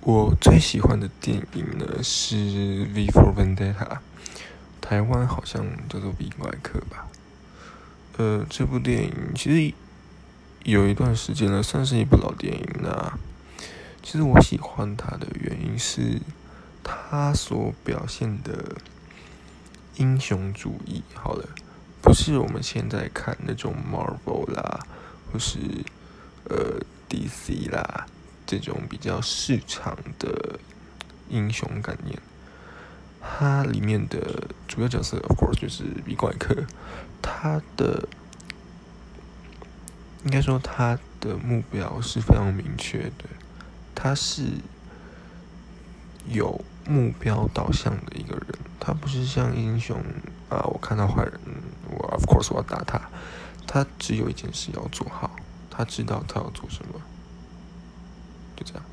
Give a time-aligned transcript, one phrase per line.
[0.00, 2.36] 我最喜欢的电影呢是
[2.94, 3.74] 《V for Vendetta》，
[4.80, 7.06] 台湾好像叫做《V 怪客》吧。
[8.16, 9.74] 呃，这部电影其实
[10.64, 13.18] 有一段时间了，算是一部老电影啦
[14.02, 16.20] 其实我喜欢它的原因是，
[16.82, 18.76] 它所表现的
[19.96, 21.02] 英雄主义。
[21.14, 21.48] 好了，
[22.02, 24.80] 不是我们现在看那种 Marvel 啦，
[25.32, 25.58] 或是
[26.48, 28.06] 呃 DC 啦。
[28.58, 30.58] 这种比较市场的
[31.30, 32.18] 英雄概念，
[33.18, 36.54] 它里面的主要角色，of course 就是比怪客，
[37.22, 38.06] 他的
[40.24, 43.24] 应该说他的目标是非常明确的，
[43.94, 44.42] 他是
[46.28, 49.98] 有目标导向的一个人，他不是像英雄
[50.50, 51.40] 啊，我看到坏人，
[51.88, 53.00] 我 of course 我要打他，
[53.66, 55.34] 他只有一件事要做好，
[55.70, 57.00] 他知道他要做什么。
[58.56, 58.91] 就这样。